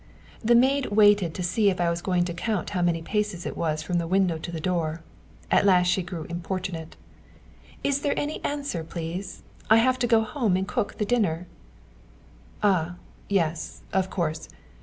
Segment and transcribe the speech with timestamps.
[0.43, 3.55] The maid waited to see if I was going to count how many paces it
[3.55, 5.03] was from the window to the door.
[5.51, 6.95] At last she grew importunate.
[7.83, 9.43] "Is there any answer, please?
[9.69, 11.45] I have to go home and cook the dinner."
[12.63, 12.95] "Ah,
[13.29, 14.49] yes, of course!